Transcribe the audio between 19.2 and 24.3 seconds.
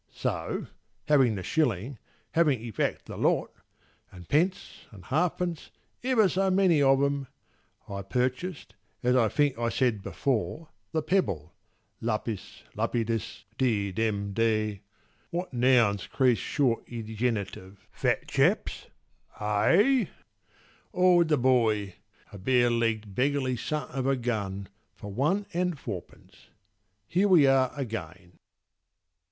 eh?) O' the boy, a bare legg'd beggarly son of a